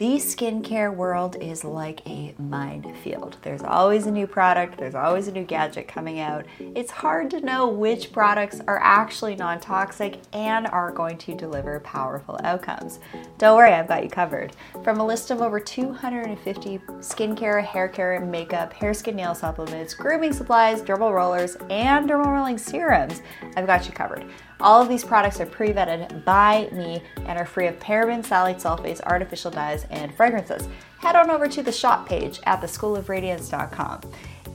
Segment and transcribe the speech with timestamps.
[0.00, 3.36] The skincare world is like a minefield.
[3.42, 6.46] There's always a new product, there's always a new gadget coming out.
[6.58, 11.78] It's hard to know which products are actually non toxic and are going to deliver
[11.80, 13.00] powerful outcomes.
[13.36, 14.56] Don't worry, I've got you covered.
[14.82, 20.32] From a list of over 250 skincare, hair care, makeup, hair, skin, nail supplements, grooming
[20.32, 23.20] supplies, dermal rollers, and dermal rolling serums,
[23.54, 24.24] I've got you covered.
[24.62, 28.62] All of these products are pre vetted by me and are free of parabens, phthalates,
[28.62, 30.68] sulfates, artificial dyes, and fragrances.
[30.98, 34.00] Head on over to the shop page at theschoolofradiance.com.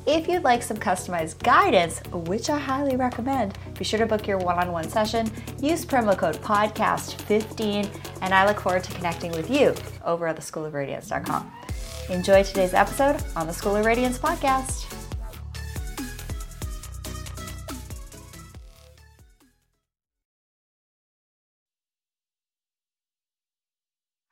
[0.07, 4.37] If you'd like some customized guidance, which I highly recommend, be sure to book your
[4.37, 5.31] one on one session.
[5.59, 7.89] Use promo code PODCAST15,
[8.21, 11.51] and I look forward to connecting with you over at theschoolofradiance.com.
[12.09, 14.84] Enjoy today's episode on the School of Radiance podcast.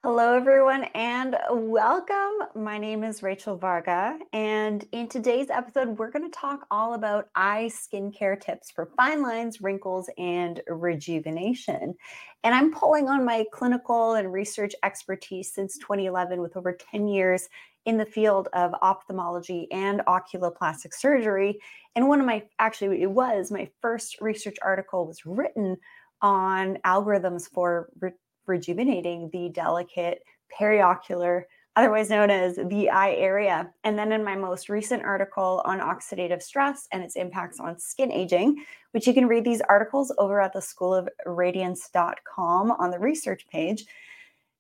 [0.06, 2.34] Hello, everyone, and welcome.
[2.56, 7.30] My name is Rachel Varga, and in today's episode, we're going to talk all about
[7.36, 11.96] eye skincare tips for fine lines, wrinkles, and rejuvenation.
[12.44, 17.48] And I'm pulling on my clinical and research expertise since 2011 with over 10 years
[17.86, 21.62] in the field of ophthalmology and oculoplastic surgery.
[21.96, 25.78] And one of my, actually, it was my first research article was written
[26.22, 28.12] on algorithms for re-
[28.46, 30.24] rejuvenating the delicate
[30.58, 33.72] periocular, otherwise known as the eye area.
[33.84, 38.12] And then in my most recent article on oxidative stress and its impacts on skin
[38.12, 43.86] aging, which you can read these articles over at the schoolofradiance.com on the research page.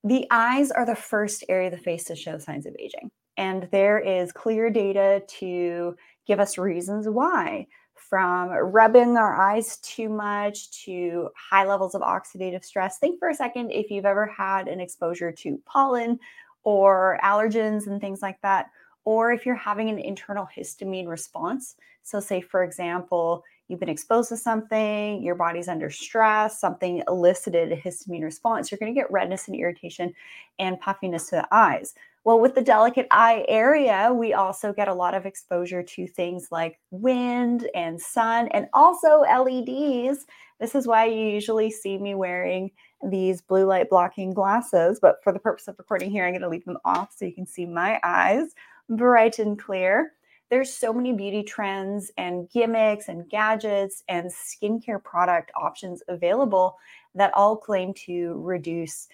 [0.03, 3.11] The eyes are the first area of the face to show signs of aging.
[3.37, 5.95] And there is clear data to
[6.27, 12.63] give us reasons why from rubbing our eyes too much to high levels of oxidative
[12.63, 12.99] stress.
[12.99, 16.19] Think for a second if you've ever had an exposure to pollen
[16.63, 18.67] or allergens and things like that,
[19.05, 21.75] or if you're having an internal histamine response.
[22.03, 27.71] So, say, for example, you've been exposed to something, your body's under stress, something elicited
[27.71, 30.13] a histamine response, you're going to get redness and irritation
[30.59, 31.95] and puffiness to the eyes.
[32.25, 36.47] Well, with the delicate eye area, we also get a lot of exposure to things
[36.51, 40.25] like wind and sun and also LEDs.
[40.57, 42.71] This is why you usually see me wearing
[43.09, 46.47] these blue light blocking glasses, but for the purpose of recording here, I'm going to
[46.47, 48.53] leave them off so you can see my eyes
[48.89, 50.13] bright and clear.
[50.49, 56.77] There's so many beauty trends and gimmicks and gadgets and skincare product options available
[57.15, 59.09] that all claim to reduce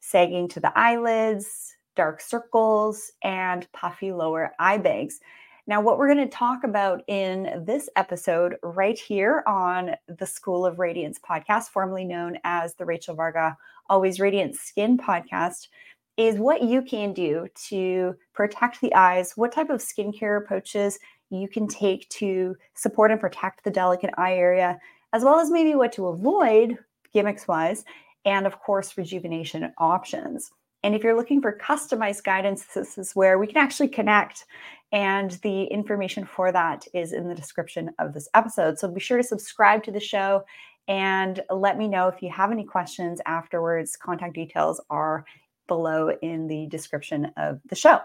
[0.00, 5.20] sagging to the eyelids, dark circles, and puffy lower eye bags.
[5.66, 10.66] Now, what we're going to talk about in this episode, right here on the School
[10.66, 13.56] of Radiance podcast, formerly known as the Rachel Varga
[13.88, 15.68] Always Radiant Skin podcast,
[16.16, 20.98] is what you can do to protect the eyes, what type of skincare approaches
[21.30, 24.78] you can take to support and protect the delicate eye area,
[25.12, 26.78] as well as maybe what to avoid
[27.12, 27.84] gimmicks wise,
[28.24, 30.50] and of course, rejuvenation options.
[30.82, 34.46] And if you're looking for customized guidance, this is where we can actually connect.
[34.92, 38.78] And the information for that is in the description of this episode.
[38.78, 40.44] So be sure to subscribe to the show
[40.88, 43.96] and let me know if you have any questions afterwards.
[43.96, 45.24] Contact details are
[45.68, 48.00] below in the description of the show.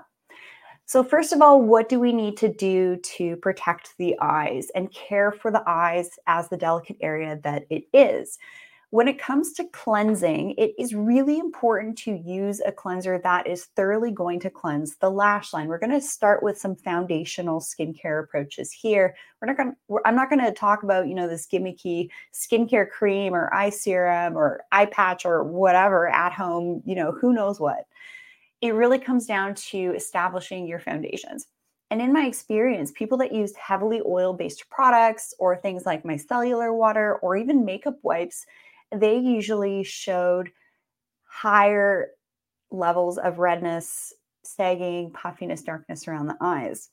[0.87, 4.93] So, first of all, what do we need to do to protect the eyes and
[4.93, 8.37] care for the eyes as the delicate area that it is?
[8.95, 13.65] When it comes to cleansing, it is really important to use a cleanser that is
[13.75, 15.67] thoroughly going to cleanse the lash line.
[15.67, 19.13] We're going to start with some foundational skincare approaches here.
[19.41, 22.89] We're not going to, I'm not going to talk about, you know, this gimmicky skincare
[22.89, 27.59] cream or eye serum or eye patch or whatever at home, you know, who knows
[27.59, 27.87] what.
[28.61, 31.47] It really comes down to establishing your foundations.
[31.91, 36.73] And in my experience, people that use heavily oil based products or things like micellar
[36.73, 38.45] water or even makeup wipes
[38.93, 40.51] they usually showed
[41.23, 42.11] higher
[42.71, 46.89] levels of redness, sagging, puffiness, darkness around the eyes.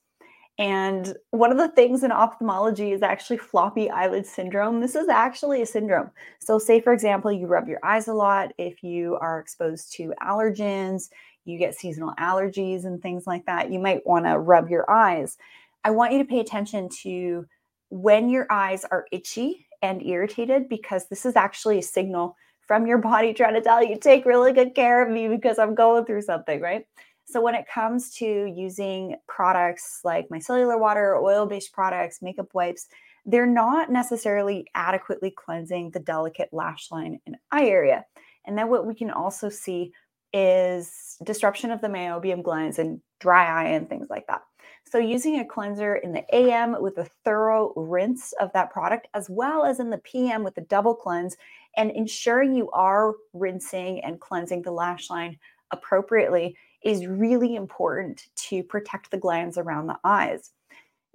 [0.59, 4.81] And one of the things in ophthalmology is actually floppy eyelid syndrome.
[4.81, 6.11] This is actually a syndrome.
[6.39, 8.53] So, say for example, you rub your eyes a lot.
[8.59, 11.09] If you are exposed to allergens,
[11.45, 15.37] you get seasonal allergies and things like that, you might want to rub your eyes.
[15.83, 17.45] I want you to pay attention to
[17.89, 22.97] when your eyes are itchy and irritated because this is actually a signal from your
[22.97, 26.21] body trying to tell you take really good care of me because I'm going through
[26.23, 26.87] something, right?
[27.25, 32.87] So when it comes to using products like micellar water, oil-based products, makeup wipes,
[33.25, 38.05] they're not necessarily adequately cleansing the delicate lash line and eye area.
[38.45, 39.93] And then what we can also see
[40.33, 44.41] is disruption of the meibomian glands and dry eye and things like that.
[44.85, 49.29] So, using a cleanser in the AM with a thorough rinse of that product, as
[49.29, 51.35] well as in the PM with the double cleanse,
[51.75, 55.37] and ensuring you are rinsing and cleansing the lash line
[55.71, 60.51] appropriately is really important to protect the glands around the eyes.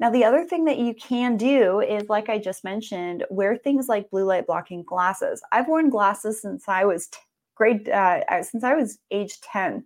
[0.01, 3.89] Now, the other thing that you can do is, like I just mentioned, wear things
[3.89, 5.43] like blue light blocking glasses.
[5.51, 7.19] I've worn glasses since I was t-
[7.57, 9.85] grade, uh, since I was age 10.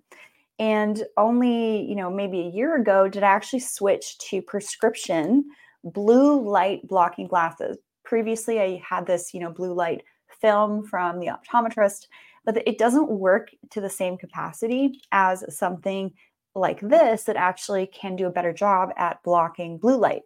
[0.62, 5.44] And only, you know, maybe a year ago did I actually switch to prescription
[5.82, 7.78] blue light blocking glasses.
[8.04, 10.04] Previously, I had this, you know, blue light
[10.40, 12.06] film from the optometrist,
[12.44, 16.12] but it doesn't work to the same capacity as something
[16.54, 20.22] like this that actually can do a better job at blocking blue light.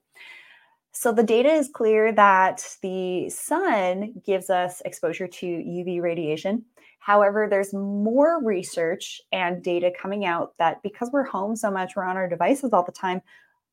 [0.99, 6.65] So the data is clear that the sun gives us exposure to UV radiation.
[7.01, 12.05] However, there's more research and data coming out that because we're home so much, we're
[12.05, 13.21] on our devices all the time,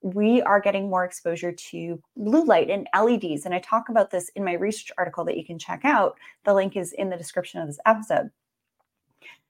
[0.02, 3.46] we are getting more exposure to blue light and LEDs.
[3.46, 6.18] And I talk about this in my research article that you can check out.
[6.44, 8.31] The link is in the description of this episode.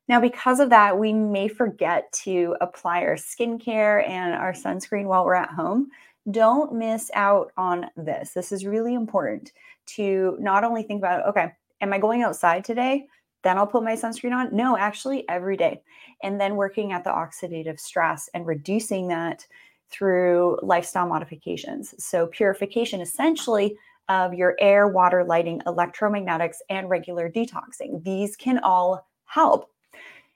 [0.08, 5.25] Now, because of that, we may forget to apply our skincare and our sunscreen while
[5.25, 5.90] we're at home.
[6.31, 8.31] Don't miss out on this.
[8.34, 9.52] This is really important
[9.88, 13.08] to not only think about, okay, am I going outside today?
[13.44, 14.56] Then I'll put my sunscreen on.
[14.56, 15.81] No, actually, every day.
[16.24, 19.46] And then working at the oxidative stress and reducing that
[19.90, 21.94] through lifestyle modifications.
[22.04, 23.78] So, purification essentially
[24.08, 28.04] of your air, water, lighting, electromagnetics, and regular detoxing.
[28.04, 29.73] These can all help.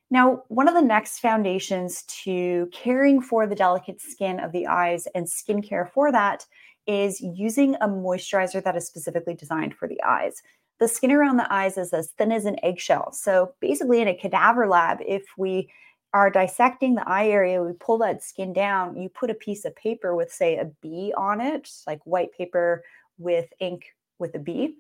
[0.10, 5.06] Now, one of the next foundations to caring for the delicate skin of the eyes
[5.14, 6.46] and skincare for that
[6.88, 10.42] is using a moisturizer that is specifically designed for the eyes.
[10.80, 13.12] The skin around the eyes is as thin as an eggshell.
[13.12, 15.70] So, basically, in a cadaver lab, if we
[16.14, 19.76] are dissecting the eye area, we pull that skin down, you put a piece of
[19.76, 22.84] paper with, say, a bee on it, like white paper
[23.18, 23.84] with ink
[24.20, 24.78] with a bee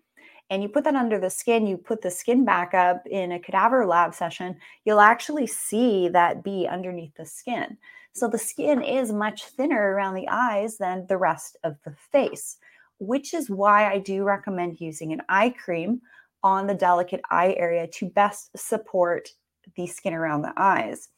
[0.49, 3.39] and you put that under the skin, you put the skin back up in a
[3.39, 4.55] cadaver lab session,
[4.85, 7.77] you'll actually see that bee underneath the skin.
[8.13, 12.57] So the skin is much thinner around the eyes than the rest of the face,
[12.99, 16.01] which is why I do recommend using an eye cream
[16.43, 19.29] on the delicate eye area to best support
[19.75, 21.09] the skin around the eyes.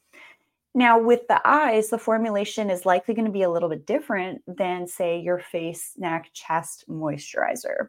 [0.74, 4.42] Now, with the eyes, the formulation is likely going to be a little bit different
[4.46, 7.88] than, say, your face, neck, chest moisturizer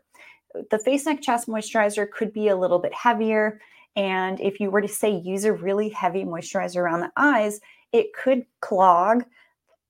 [0.69, 3.59] the face neck chest moisturizer could be a little bit heavier.
[3.95, 7.59] And if you were to say use a really heavy moisturizer around the eyes,
[7.91, 9.25] it could clog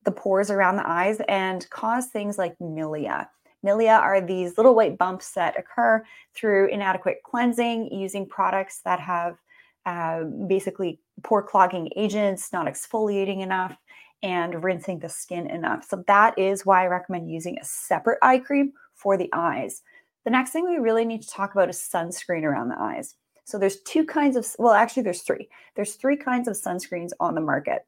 [0.03, 3.27] the pores around the eyes and cause things like milia.
[3.63, 6.03] Milia are these little white bumps that occur
[6.33, 9.37] through inadequate cleansing using products that have
[9.85, 13.75] uh, basically pore clogging agents, not exfoliating enough,
[14.23, 15.85] and rinsing the skin enough.
[15.87, 19.81] So, that is why I recommend using a separate eye cream for the eyes.
[20.23, 23.15] The next thing we really need to talk about is sunscreen around the eyes.
[23.45, 25.49] So there's two kinds of well actually there's three.
[25.75, 27.85] There's three kinds of sunscreens on the market.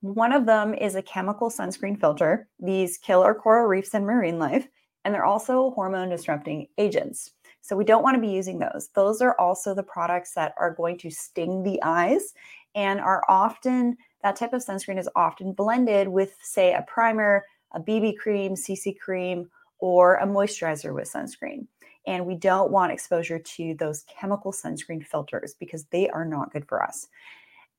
[0.00, 2.48] One of them is a chemical sunscreen filter.
[2.58, 4.66] These kill our coral reefs and marine life,
[5.04, 7.32] and they're also hormone disrupting agents.
[7.60, 8.88] So we don't want to be using those.
[8.94, 12.32] Those are also the products that are going to sting the eyes
[12.74, 17.80] and are often that type of sunscreen is often blended with say a primer, a
[17.80, 21.66] BB cream, CC cream, or a moisturizer with sunscreen.
[22.06, 26.66] And we don't want exposure to those chemical sunscreen filters because they are not good
[26.66, 27.08] for us.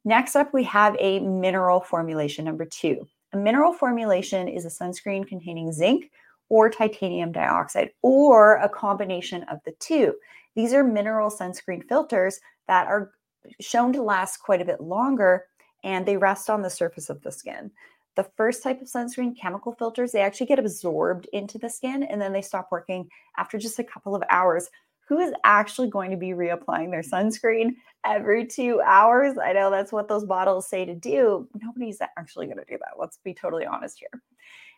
[0.03, 3.07] Next up, we have a mineral formulation, number two.
[3.33, 6.11] A mineral formulation is a sunscreen containing zinc
[6.49, 10.15] or titanium dioxide or a combination of the two.
[10.55, 13.11] These are mineral sunscreen filters that are
[13.59, 15.45] shown to last quite a bit longer
[15.83, 17.71] and they rest on the surface of the skin
[18.15, 22.21] the first type of sunscreen chemical filters they actually get absorbed into the skin and
[22.21, 24.69] then they stop working after just a couple of hours.
[25.07, 27.75] Who is actually going to be reapplying their sunscreen
[28.05, 29.37] every two hours?
[29.37, 31.47] I know that's what those bottles say to do.
[31.61, 34.21] Nobody's actually going to do that let's be totally honest here.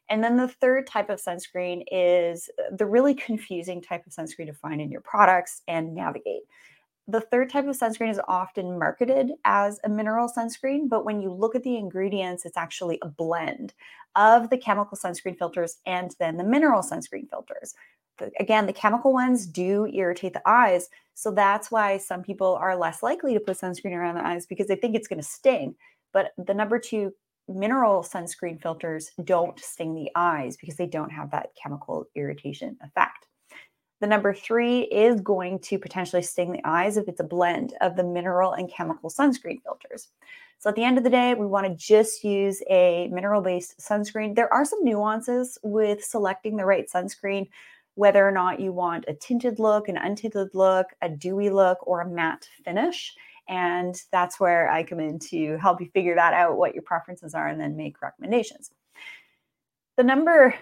[0.10, 4.54] And then the third type of sunscreen is the really confusing type of sunscreen to
[4.54, 6.44] find in your products and navigate
[7.08, 11.32] the third type of sunscreen is often marketed as a mineral sunscreen, but when you
[11.32, 13.74] look at the ingredients, it's actually a blend
[14.16, 17.76] of the chemical sunscreen filters and then the mineral sunscreen filters.
[18.20, 20.90] The, again, the chemical ones do irritate the eyes.
[21.14, 24.68] So that's why some people are less likely to put sunscreen around their eyes because
[24.68, 25.76] they think it's going to sting.
[26.14, 27.14] But the number two
[27.50, 33.28] mineral sunscreen filters don't sting the eyes because they don't have that chemical irritation effect.
[34.04, 37.96] The number three is going to potentially sting the eyes if it's a blend of
[37.96, 40.10] the mineral and chemical sunscreen filters.
[40.60, 43.80] So at the end of the day, we want to just use a mineral based
[43.80, 44.36] sunscreen.
[44.36, 47.48] There are some nuances with selecting the right sunscreen,
[47.96, 52.02] whether or not you want a tinted look, an untinted look, a dewy look, or
[52.02, 53.16] a matte finish.
[53.48, 57.34] And that's where I come in to help you figure that out, what your preferences
[57.34, 58.70] are, and then make recommendations.
[59.96, 60.56] The number,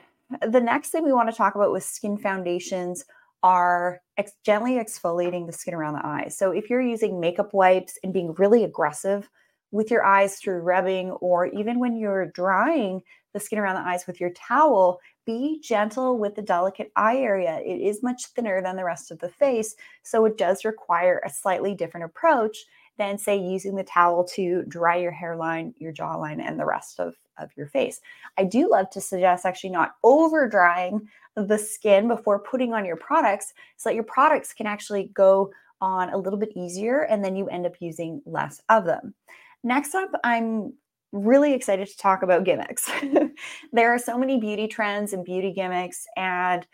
[0.48, 3.04] the next thing we want to talk about with skin foundations
[3.44, 6.38] are ex- gently exfoliating the skin around the eyes.
[6.38, 9.30] So if you're using makeup wipes and being really aggressive
[9.72, 13.02] with your eyes through rubbing, or even when you're drying
[13.34, 17.62] the skin around the eyes with your towel, be gentle with the delicate eye area.
[17.66, 21.30] It is much thinner than the rest of the face, so it does require a
[21.30, 22.58] slightly different approach
[22.98, 27.16] than, say, using the towel to dry your hairline, your jawline, and the rest of,
[27.38, 28.02] of your face.
[28.38, 32.98] I do love to suggest actually not over drying the skin before putting on your
[32.98, 37.36] products so that your products can actually go on a little bit easier and then
[37.36, 39.14] you end up using less of them.
[39.64, 40.74] Next up, I'm
[41.12, 42.90] really excited to talk about gimmicks.
[43.74, 46.66] there are so many beauty trends and beauty gimmicks and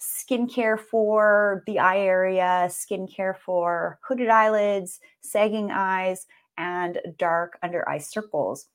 [0.00, 6.26] skincare for the eye area, skincare for hooded eyelids, sagging eyes,
[6.58, 8.66] and dark under eye circles.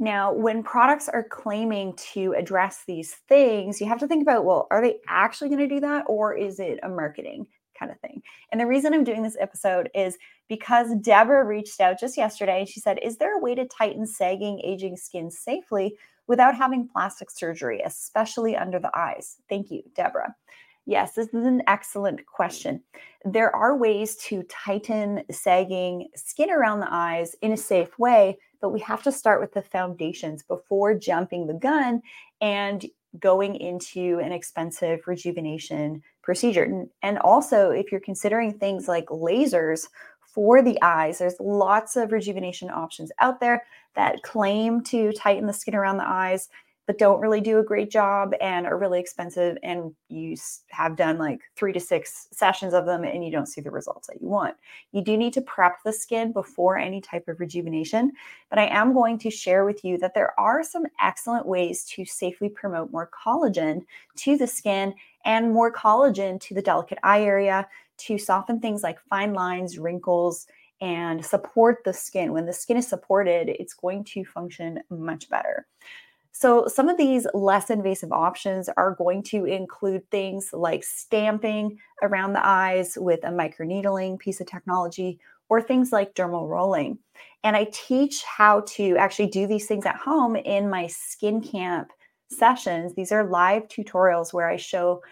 [0.00, 4.66] Now, when products are claiming to address these things, you have to think about well,
[4.70, 7.46] are they actually going to do that or is it a marketing
[7.80, 8.22] kind of thing.
[8.52, 12.68] And the reason I'm doing this episode is because Deborah reached out just yesterday and
[12.68, 17.30] she said, Is there a way to tighten sagging, aging skin safely without having plastic
[17.30, 19.36] surgery, especially under the eyes?
[19.48, 20.34] Thank you, Deborah.
[20.86, 22.82] Yes, this is an excellent question.
[23.24, 28.70] There are ways to tighten sagging skin around the eyes in a safe way, but
[28.70, 32.02] we have to start with the foundations before jumping the gun
[32.40, 32.86] and
[33.18, 36.86] going into an expensive rejuvenation procedure.
[37.02, 39.88] And also, if you're considering things like lasers
[40.20, 43.64] for the eyes, there's lots of rejuvenation options out there
[43.96, 46.48] that claim to tighten the skin around the eyes
[46.90, 50.36] but don't really do a great job and are really expensive and you
[50.70, 54.08] have done like three to six sessions of them and you don't see the results
[54.08, 54.56] that you want.
[54.90, 58.10] You do need to prep the skin before any type of rejuvenation
[58.48, 62.04] but i am going to share with you that there are some excellent ways to
[62.04, 63.82] safely promote more collagen
[64.16, 64.92] to the skin
[65.24, 67.68] and more collagen to the delicate eye area
[67.98, 70.48] to soften things like fine lines wrinkles
[70.80, 72.32] and support the skin.
[72.32, 75.68] When the skin is supported it's going to function much better
[76.32, 82.32] so, some of these less invasive options are going to include things like stamping around
[82.32, 85.18] the eyes with a microneedling piece of technology
[85.48, 86.98] or things like dermal rolling.
[87.42, 91.90] And I teach how to actually do these things at home in my skin camp
[92.30, 92.94] sessions.
[92.94, 95.02] These are live tutorials where I show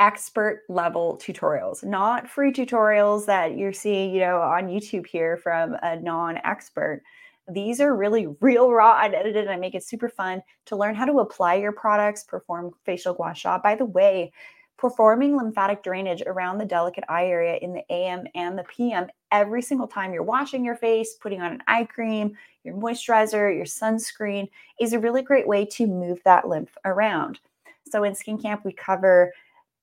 [0.00, 5.76] expert level tutorials, not free tutorials that you're seeing, you know, on YouTube here from
[5.82, 7.02] a non-expert.
[7.48, 9.48] These are really real raw unedited.
[9.48, 13.34] I make it super fun to learn how to apply your products, perform facial gua
[13.34, 13.58] sha.
[13.58, 14.32] By the way,
[14.76, 19.62] performing lymphatic drainage around the delicate eye area in the AM and the PM every
[19.62, 24.48] single time you're washing your face, putting on an eye cream, your moisturizer, your sunscreen
[24.80, 27.40] is a really great way to move that lymph around.
[27.88, 29.32] So in Skin Camp, we cover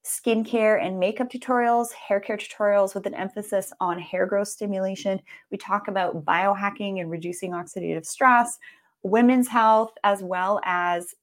[0.09, 5.21] skincare and makeup tutorials, hair care tutorials with an emphasis on hair growth stimulation.
[5.51, 8.57] We talk about biohacking and reducing oxidative stress,
[9.03, 11.13] women's health, as well as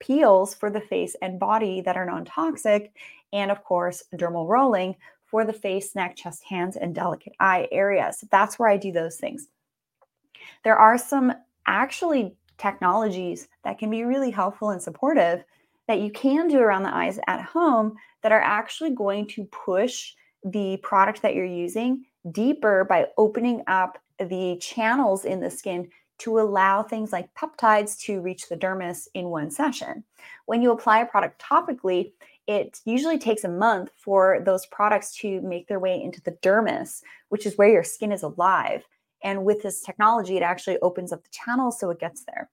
[0.00, 2.92] peels for the face and body that are non toxic,
[3.32, 8.22] and of course, dermal rolling for the face, neck, chest, hands, and delicate eye areas.
[8.30, 9.48] That's where I do those things.
[10.62, 11.32] There are some
[11.66, 15.42] actually technologies that can be really helpful and supportive
[15.88, 20.14] that you can do around the eyes at home that are actually going to push
[20.44, 25.88] the product that you're using deeper by opening up the channels in the skin
[26.18, 30.02] to allow things like peptides to reach the dermis in one session.
[30.46, 32.12] When you apply a product topically,
[32.46, 37.02] it usually takes a month for those products to make their way into the dermis,
[37.28, 38.84] which is where your skin is alive.
[39.22, 42.48] And with this technology, it actually opens up the channels so it gets there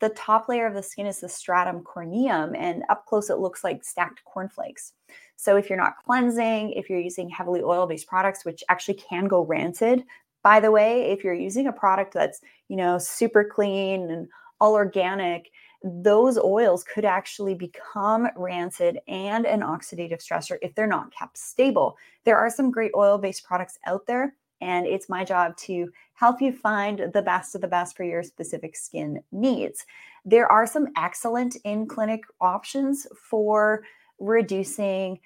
[0.00, 3.62] the top layer of the skin is the stratum corneum, and up close it looks
[3.62, 4.94] like stacked cornflakes.
[5.36, 9.44] So if you're not cleansing, if you're using heavily oil-based products, which actually can go
[9.44, 10.04] rancid,
[10.42, 14.28] by the way, if you're using a product that's you know super clean and
[14.60, 15.50] all organic,
[15.82, 21.96] those oils could actually become rancid and an oxidative stressor if they're not kept stable.
[22.24, 26.40] There are some great oil based products out there and it's my job to help
[26.40, 29.86] you find the best of the best for your specific skin needs.
[30.24, 33.82] There are some excellent in clinic options for
[34.18, 35.18] reducing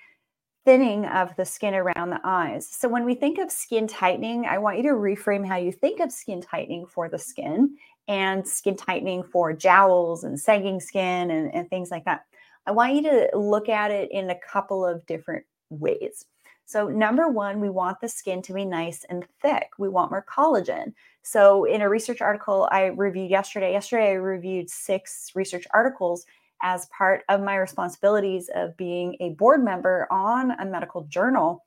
[0.64, 2.66] thinning of the skin around the eyes.
[2.66, 6.00] So when we think of skin tightening, I want you to reframe how you think
[6.00, 7.76] of skin tightening for the skin
[8.08, 12.24] and skin tightening for jowls and sagging skin and, and things like that.
[12.66, 16.24] I want you to look at it in a couple of different ways.
[16.66, 19.70] So, number one, we want the skin to be nice and thick.
[19.78, 20.94] We want more collagen.
[21.22, 26.24] So, in a research article I reviewed yesterday, yesterday I reviewed six research articles
[26.62, 31.64] as part of my responsibilities of being a board member on a medical journal.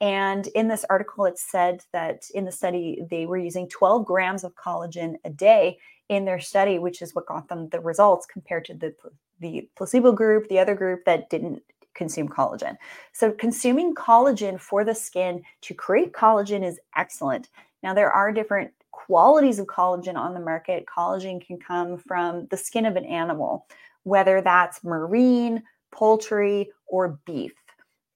[0.00, 4.44] And in this article, it said that in the study, they were using 12 grams
[4.44, 5.78] of collagen a day
[6.08, 8.94] in their study, which is what got them the results compared to the,
[9.38, 11.62] the placebo group, the other group that didn't
[11.94, 12.76] consume collagen.
[13.12, 17.48] So, consuming collagen for the skin to create collagen is excellent.
[17.82, 20.86] Now, there are different qualities of collagen on the market.
[20.86, 23.66] Collagen can come from the skin of an animal,
[24.04, 27.52] whether that's marine, poultry, or beef.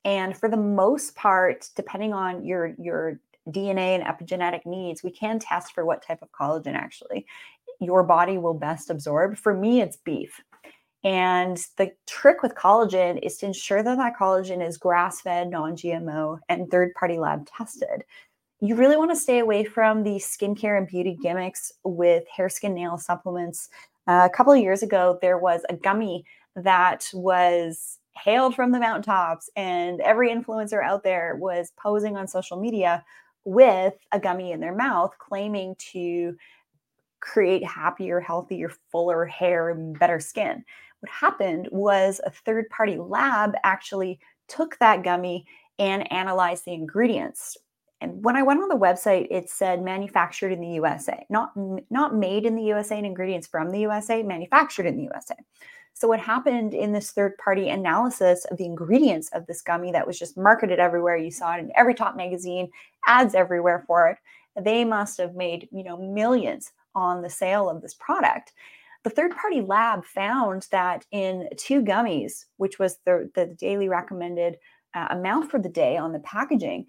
[0.05, 5.39] And for the most part, depending on your your DNA and epigenetic needs, we can
[5.39, 7.27] test for what type of collagen actually
[7.81, 9.37] your body will best absorb.
[9.37, 10.41] For me, it's beef.
[11.05, 15.77] And the trick with collagen is to ensure that that collagen is grass fed, non
[15.77, 18.05] GMO, and third party lab tested.
[18.61, 22.75] You really want to stay away from the skincare and beauty gimmicks with hair, skin,
[22.75, 23.69] nail supplements.
[24.07, 26.25] Uh, a couple of years ago, there was a gummy
[26.57, 32.59] that was hailed from the mountaintops, and every influencer out there was posing on social
[32.59, 33.05] media
[33.45, 36.35] with a gummy in their mouth, claiming to
[37.21, 40.65] create happier, healthier, fuller hair and better skin.
[41.05, 44.19] What happened was a third party lab actually
[44.49, 45.45] took that gummy
[45.79, 47.59] and analyzed the ingredients.
[48.01, 51.53] And when I went on the website, it said manufactured in the USA, not
[51.91, 55.35] not made in the USA and ingredients from the USA, manufactured in the USA.
[55.93, 60.07] So, what happened in this third party analysis of the ingredients of this gummy that
[60.07, 62.71] was just marketed everywhere, you saw it in every top magazine,
[63.07, 64.17] ads everywhere for it,
[64.65, 68.55] they must have made, you know, millions on the sale of this product.
[69.05, 74.57] The third party lab found that in two gummies, which was the, the daily recommended
[74.95, 76.87] uh, amount for the day on the packaging,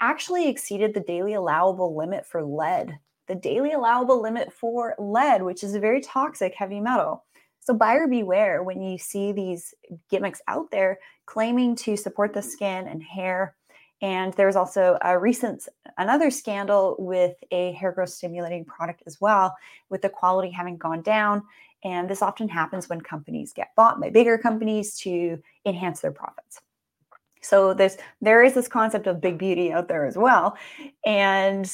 [0.00, 2.98] actually exceeded the daily allowable limit for lead.
[3.28, 7.24] The daily allowable limit for lead, which is a very toxic heavy metal.
[7.60, 9.72] So buyer beware when you see these
[10.10, 13.56] gimmicks out there claiming to support the skin and hair.
[14.04, 19.56] And there's also a recent another scandal with a hair growth stimulating product as well,
[19.88, 21.42] with the quality having gone down.
[21.84, 26.60] And this often happens when companies get bought by bigger companies to enhance their profits.
[27.40, 30.58] So there's there is this concept of big beauty out there as well.
[31.06, 31.66] And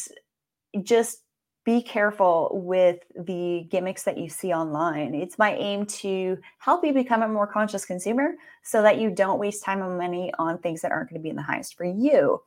[0.82, 1.24] just
[1.64, 5.14] be careful with the gimmicks that you see online.
[5.14, 9.38] It's my aim to help you become a more conscious consumer so that you don't
[9.38, 11.84] waste time and money on things that aren't going to be in the highest for
[11.84, 12.40] you.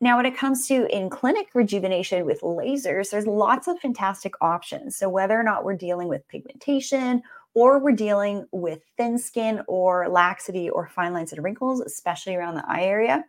[0.00, 4.96] Now, when it comes to in clinic rejuvenation with lasers, there's lots of fantastic options.
[4.96, 7.22] So, whether or not we're dealing with pigmentation
[7.54, 12.56] or we're dealing with thin skin or laxity or fine lines and wrinkles, especially around
[12.56, 13.24] the eye area,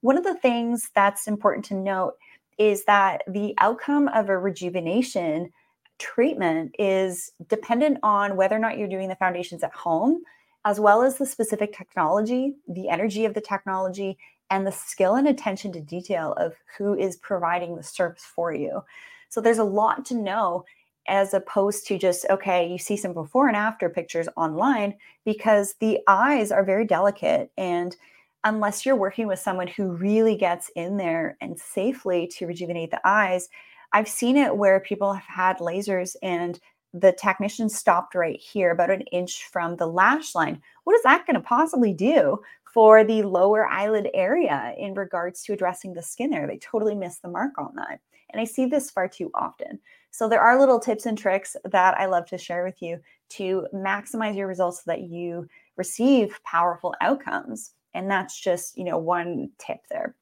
[0.00, 2.14] one of the things that's important to note
[2.58, 5.50] is that the outcome of a rejuvenation
[5.98, 10.22] treatment is dependent on whether or not you're doing the foundations at home,
[10.64, 14.18] as well as the specific technology, the energy of the technology,
[14.50, 18.82] and the skill and attention to detail of who is providing the service for you.
[19.28, 20.64] So there's a lot to know
[21.06, 24.94] as opposed to just, okay, you see some before and after pictures online
[25.24, 27.96] because the eyes are very delicate and
[28.44, 33.00] unless you're working with someone who really gets in there and safely to rejuvenate the
[33.04, 33.48] eyes,
[33.92, 36.58] I've seen it where people have had lasers and
[36.94, 40.60] the technician stopped right here, about an inch from the lash line.
[40.84, 42.38] What is that going to possibly do
[42.72, 46.46] for the lower eyelid area in regards to addressing the skin there?
[46.46, 48.00] They totally miss the mark on that.
[48.30, 49.78] And I see this far too often.
[50.10, 52.98] So there are little tips and tricks that I love to share with you
[53.30, 55.46] to maximize your results so that you
[55.76, 57.72] receive powerful outcomes.
[57.94, 60.14] And that's just, you know, one tip there.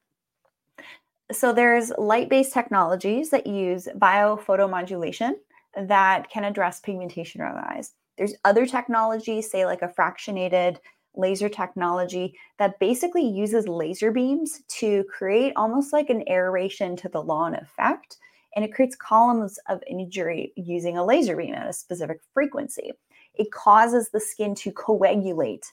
[1.31, 5.33] So there's light-based technologies that use biophotomodulation
[5.75, 7.93] that can address pigmentation around the eyes.
[8.17, 10.77] There's other technologies, say like a fractionated
[11.15, 17.21] laser technology that basically uses laser beams to create almost like an aeration to the
[17.21, 18.17] lawn effect.
[18.55, 22.91] And it creates columns of imagery using a laser beam at a specific frequency.
[23.35, 25.71] It causes the skin to coagulate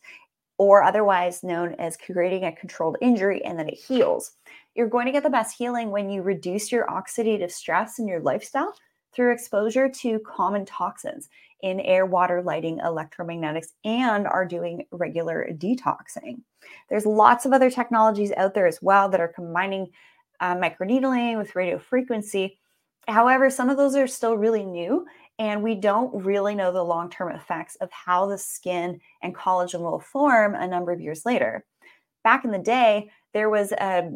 [0.59, 4.33] or otherwise known as creating a controlled injury, and then it heals.
[4.75, 8.21] You're going to get the best healing when you reduce your oxidative stress in your
[8.21, 8.75] lifestyle
[9.15, 11.29] through exposure to common toxins
[11.63, 16.43] in air, water, lighting, electromagnetics, and are doing regular detoxing.
[16.91, 19.91] There's lots of other technologies out there as well that are combining
[20.41, 22.59] uh, microneedling with radio frequency.
[23.09, 25.07] However, some of those are still really new,
[25.39, 29.81] and we don't really know the long term effects of how the skin and collagen
[29.81, 31.65] will form a number of years later.
[32.23, 34.13] Back in the day, there was a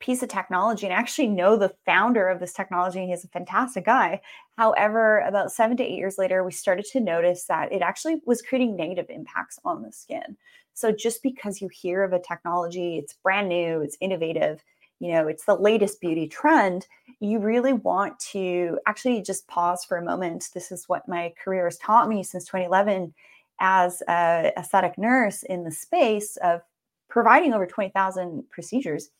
[0.00, 3.84] piece of technology and I actually know the founder of this technology he's a fantastic
[3.84, 4.20] guy
[4.56, 8.42] however about seven to eight years later we started to notice that it actually was
[8.42, 10.36] creating negative impacts on the skin
[10.72, 14.62] so just because you hear of a technology it's brand new it's innovative
[15.00, 16.86] you know it's the latest beauty trend
[17.20, 21.64] you really want to actually just pause for a moment this is what my career
[21.64, 23.12] has taught me since 2011
[23.60, 26.60] as a aesthetic nurse in the space of
[27.08, 29.10] providing over 20,000 procedures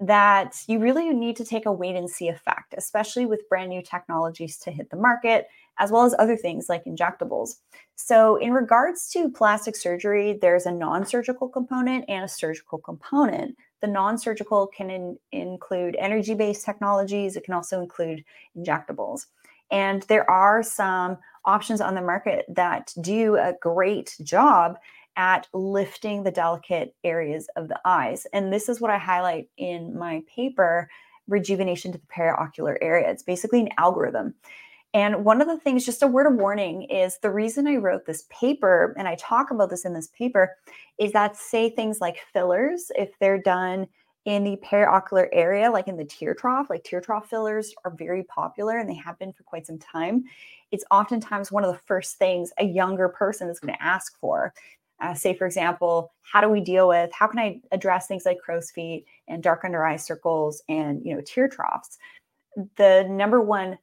[0.00, 3.82] that you really need to take a wait and see effect, especially with brand new
[3.82, 7.56] technologies to hit the market, as well as other things like injectables.
[7.94, 13.56] So, in regards to plastic surgery, there's a non surgical component and a surgical component.
[13.80, 18.24] The non surgical can in, include energy based technologies, it can also include
[18.56, 19.26] injectables.
[19.70, 24.78] And there are some options on the market that do a great job
[25.16, 28.26] at lifting the delicate areas of the eyes.
[28.32, 30.90] And this is what I highlight in my paper,
[31.26, 33.10] Rejuvenation to the Periocular Area.
[33.10, 34.34] It's basically an algorithm.
[34.96, 38.06] And one of the things, just a word of warning, is the reason I wrote
[38.06, 40.56] this paper, and I talk about this in this paper,
[40.96, 43.86] is that say things like fillers, if they're done
[44.24, 48.22] in the periocular area, like in the tear trough, like tear trough fillers are very
[48.22, 50.24] popular and they have been for quite some time.
[50.70, 54.54] It's oftentimes one of the first things a younger person is going to ask for
[55.02, 58.38] uh, say, for example, how do we deal with, how can I address things like
[58.38, 61.98] crow's feet and dark under eye circles and, you know, tear troughs?
[62.76, 63.76] The number one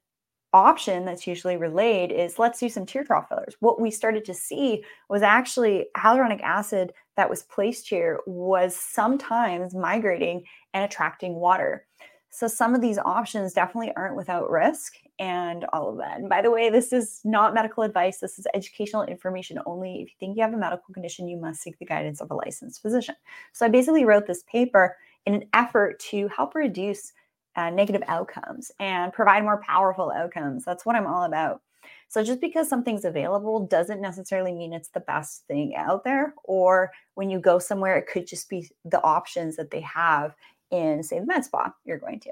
[0.53, 3.55] option that's usually relayed is let's do some tear trough fillers.
[3.59, 9.73] What we started to see was actually hyaluronic acid that was placed here was sometimes
[9.73, 11.85] migrating and attracting water.
[12.29, 16.17] So some of these options definitely aren't without risk and all of that.
[16.17, 18.17] And by the way, this is not medical advice.
[18.17, 20.01] This is educational information only.
[20.01, 22.35] If you think you have a medical condition, you must seek the guidance of a
[22.35, 23.13] licensed physician.
[23.51, 27.13] So I basically wrote this paper in an effort to help reduce
[27.55, 30.65] uh, negative outcomes and provide more powerful outcomes.
[30.65, 31.61] That's what I'm all about.
[32.07, 36.33] So just because something's available doesn't necessarily mean it's the best thing out there.
[36.43, 40.35] Or when you go somewhere, it could just be the options that they have
[40.71, 42.31] in, say, the med spa you're going to.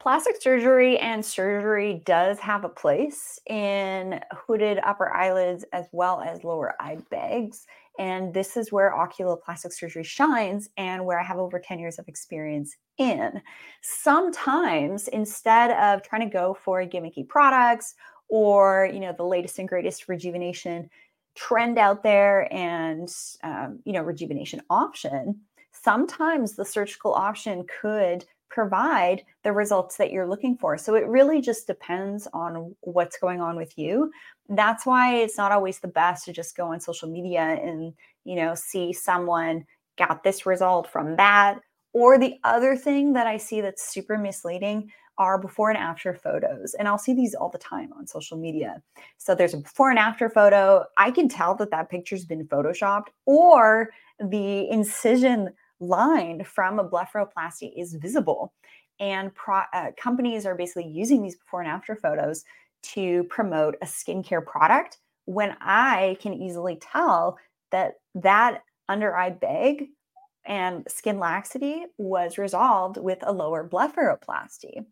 [0.00, 6.42] Plastic surgery and surgery does have a place in hooded upper eyelids as well as
[6.42, 7.66] lower eye bags.
[8.00, 12.08] And this is where oculoplastic surgery shines and where I have over 10 years of
[12.08, 13.42] experience in.
[13.82, 17.94] Sometimes instead of trying to go for gimmicky products
[18.30, 20.88] or, you know, the latest and greatest rejuvenation
[21.34, 25.38] trend out there and, um, you know, rejuvenation option,
[25.72, 30.76] sometimes the surgical option could provide the results that you're looking for.
[30.76, 34.10] So it really just depends on what's going on with you.
[34.48, 38.36] That's why it's not always the best to just go on social media and, you
[38.36, 39.64] know, see someone
[39.96, 41.60] got this result from that.
[41.92, 46.74] Or the other thing that I see that's super misleading are before and after photos.
[46.74, 48.82] And I'll see these all the time on social media.
[49.18, 50.84] So there's a before and after photo.
[50.96, 57.72] I can tell that that picture's been photoshopped or the incision line from a blepharoplasty
[57.76, 58.52] is visible.
[58.98, 62.44] And pro, uh, companies are basically using these before and after photos
[62.82, 67.38] to promote a skincare product when I can easily tell
[67.72, 69.86] that that under eye bag
[70.46, 74.84] and skin laxity was resolved with a lower blepharoplasty.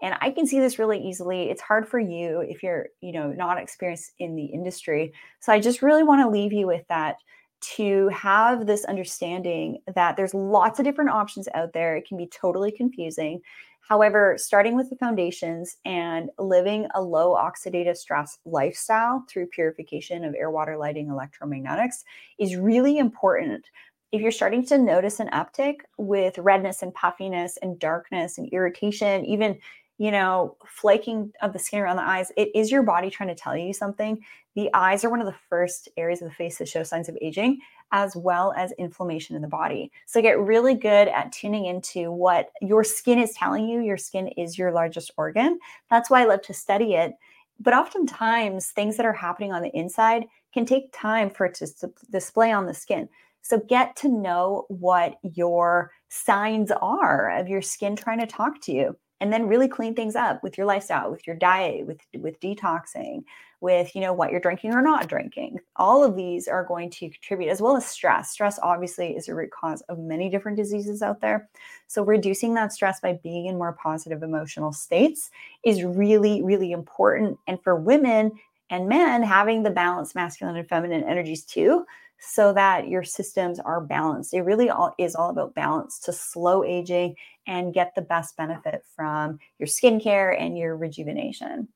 [0.00, 1.50] And I can see this really easily.
[1.50, 5.12] It's hard for you if you're, you know, not experienced in the industry.
[5.40, 7.16] So I just really want to leave you with that
[7.62, 11.96] to have this understanding that there's lots of different options out there.
[11.96, 13.40] It can be totally confusing.
[13.88, 20.34] However, starting with the foundations and living a low oxidative stress lifestyle through purification of
[20.34, 22.04] air, water, lighting, electromagnetics
[22.38, 23.68] is really important.
[24.12, 29.24] If you're starting to notice an uptick with redness and puffiness and darkness and irritation,
[29.24, 29.58] even
[30.02, 33.36] you know, flaking of the skin around the eyes, it is your body trying to
[33.36, 34.18] tell you something.
[34.56, 37.16] The eyes are one of the first areas of the face that show signs of
[37.22, 37.60] aging,
[37.92, 39.92] as well as inflammation in the body.
[40.06, 43.80] So get really good at tuning into what your skin is telling you.
[43.80, 45.60] Your skin is your largest organ.
[45.88, 47.12] That's why I love to study it.
[47.60, 51.92] But oftentimes, things that are happening on the inside can take time for it to
[52.10, 53.08] display on the skin.
[53.42, 58.72] So get to know what your signs are of your skin trying to talk to
[58.72, 62.40] you and then really clean things up with your lifestyle with your diet with with
[62.40, 63.22] detoxing
[63.60, 65.60] with you know what you're drinking or not drinking.
[65.76, 68.32] All of these are going to contribute as well as stress.
[68.32, 71.48] Stress obviously is a root cause of many different diseases out there.
[71.86, 75.30] So reducing that stress by being in more positive emotional states
[75.64, 77.38] is really really important.
[77.46, 78.32] And for women
[78.70, 81.86] and men having the balanced masculine and feminine energies too
[82.24, 84.32] so that your systems are balanced.
[84.32, 87.16] It really all is all about balance to slow aging
[87.48, 91.66] and get the best benefit from your skincare and your rejuvenation.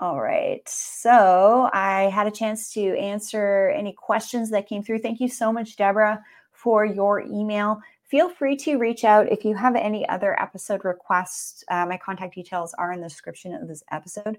[0.00, 0.68] All right.
[0.68, 4.98] So I had a chance to answer any questions that came through.
[4.98, 6.20] Thank you so much, Deborah,
[6.52, 7.80] for your email.
[8.10, 11.62] Feel free to reach out if you have any other episode requests.
[11.68, 14.36] Uh, my contact details are in the description of this episode.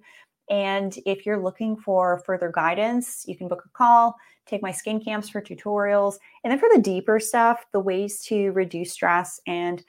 [0.51, 4.99] And if you're looking for further guidance, you can book a call, take my skin
[4.99, 6.15] camps for tutorials.
[6.43, 9.83] And then for the deeper stuff, the ways to reduce stress and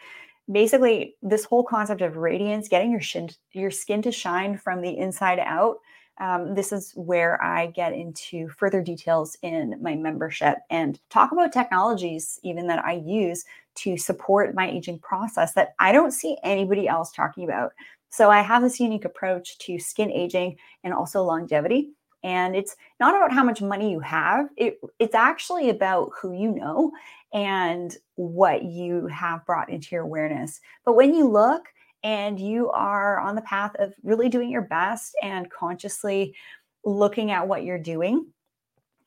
[0.50, 4.96] basically this whole concept of radiance, getting your shin, your skin to shine from the
[4.96, 5.78] inside out.
[6.20, 11.52] Um, this is where I get into further details in my membership and talk about
[11.52, 13.44] technologies, even that I use
[13.76, 17.72] to support my aging process that I don't see anybody else talking about.
[18.12, 21.92] So I have this unique approach to skin aging and also longevity.
[22.22, 24.48] And it's not about how much money you have.
[24.56, 26.92] It, it's actually about who you know
[27.32, 30.60] and what you have brought into your awareness.
[30.84, 31.64] But when you look
[32.04, 36.36] and you are on the path of really doing your best and consciously
[36.84, 38.26] looking at what you're doing,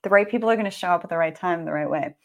[0.02, 2.15] the right people are going to show up at the right time, the right way.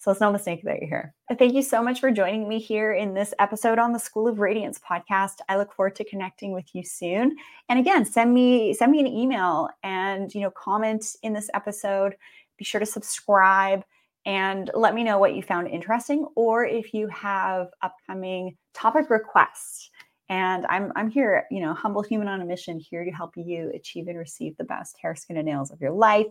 [0.00, 1.14] So it's no mistake that you're here.
[1.38, 4.40] Thank you so much for joining me here in this episode on the School of
[4.40, 5.40] Radiance podcast.
[5.50, 7.36] I look forward to connecting with you soon.
[7.68, 12.16] And again, send me send me an email and you know comment in this episode.
[12.56, 13.84] Be sure to subscribe
[14.24, 19.90] and let me know what you found interesting or if you have upcoming topic requests.
[20.30, 23.70] And I'm I'm here, you know, humble human on a mission here to help you
[23.74, 26.28] achieve and receive the best hair, skin, and nails of your life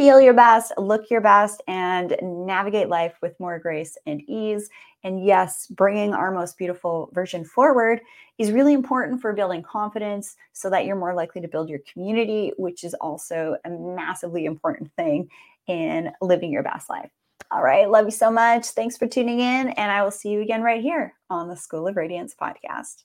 [0.00, 4.70] feel your best, look your best, and navigate life with more grace and ease.
[5.04, 8.00] And yes, bringing our most beautiful version forward
[8.38, 12.50] is really important for building confidence so that you're more likely to build your community,
[12.56, 15.28] which is also a massively important thing
[15.66, 17.10] in living your best life.
[17.50, 17.90] All right.
[17.90, 18.68] Love you so much.
[18.68, 19.68] Thanks for tuning in.
[19.68, 23.04] And I will see you again right here on the School of Radiance podcast.